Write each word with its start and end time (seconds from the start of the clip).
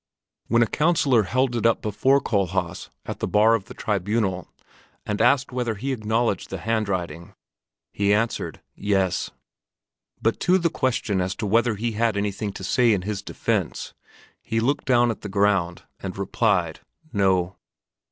When 0.47 0.63
a 0.63 0.65
councilor 0.65 1.21
held 1.21 1.55
it 1.55 1.63
up 1.67 1.83
before 1.83 2.19
Kohlhaas 2.19 2.89
at 3.05 3.19
the 3.19 3.27
bar 3.27 3.53
of 3.53 3.65
the 3.65 3.75
Tribunal 3.75 4.49
and 5.05 5.21
asked 5.21 5.51
whether 5.51 5.75
he 5.75 5.91
acknowledged 5.91 6.49
the 6.49 6.57
handwriting, 6.57 7.35
he 7.91 8.11
answered, 8.11 8.61
"Yes;" 8.73 9.29
but 10.19 10.39
to 10.39 10.57
the 10.57 10.71
question 10.71 11.21
as 11.21 11.35
to 11.35 11.45
whether 11.45 11.75
he 11.75 11.91
had 11.91 12.17
anything 12.17 12.51
to 12.53 12.63
say 12.63 12.93
in 12.93 13.03
his 13.03 13.21
defense, 13.21 13.93
he 14.41 14.59
looked 14.59 14.85
down 14.85 15.11
at 15.11 15.21
the 15.21 15.29
ground 15.29 15.83
and 15.99 16.17
replied, 16.17 16.79
"No." 17.13 17.57